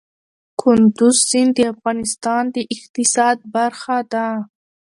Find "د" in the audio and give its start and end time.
1.57-1.59, 2.55-2.57